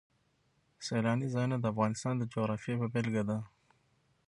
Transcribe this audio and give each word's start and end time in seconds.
سیلاني 0.85 1.27
ځایونه 1.33 1.57
د 1.59 1.65
افغانستان 1.73 2.13
د 2.17 2.23
جغرافیې 2.31 2.73
یوه 2.75 2.87
بېلګه 2.93 3.23
ده. 3.29 3.37